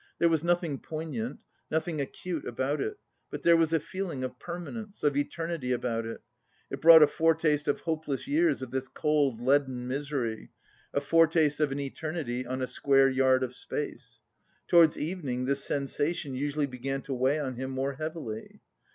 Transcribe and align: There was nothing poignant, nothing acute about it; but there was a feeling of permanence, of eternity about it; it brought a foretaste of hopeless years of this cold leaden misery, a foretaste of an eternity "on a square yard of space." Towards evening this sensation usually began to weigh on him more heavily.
There 0.17 0.29
was 0.29 0.43
nothing 0.43 0.79
poignant, 0.79 1.41
nothing 1.69 2.01
acute 2.01 2.43
about 2.47 2.81
it; 2.81 2.97
but 3.29 3.43
there 3.43 3.55
was 3.55 3.71
a 3.71 3.79
feeling 3.79 4.23
of 4.23 4.39
permanence, 4.39 5.03
of 5.03 5.15
eternity 5.15 5.71
about 5.71 6.07
it; 6.07 6.21
it 6.71 6.81
brought 6.81 7.03
a 7.03 7.07
foretaste 7.07 7.67
of 7.67 7.81
hopeless 7.81 8.27
years 8.27 8.63
of 8.63 8.71
this 8.71 8.87
cold 8.87 9.39
leaden 9.39 9.87
misery, 9.87 10.49
a 10.91 11.01
foretaste 11.01 11.59
of 11.59 11.71
an 11.71 11.79
eternity 11.79 12.47
"on 12.47 12.63
a 12.63 12.65
square 12.67 13.09
yard 13.11 13.43
of 13.43 13.53
space." 13.53 14.21
Towards 14.67 14.97
evening 14.97 15.45
this 15.45 15.63
sensation 15.63 16.33
usually 16.33 16.65
began 16.65 17.03
to 17.03 17.13
weigh 17.13 17.39
on 17.39 17.57
him 17.57 17.69
more 17.69 17.93
heavily. 17.93 18.59